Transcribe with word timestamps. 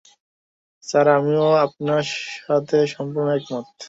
Sir, 0.83 1.07
আমিও 1.17 1.47
আপনার 1.65 2.03
সাথে 2.37 2.77
সম্পূর্ণ 2.93 3.27
একমত। 3.37 3.65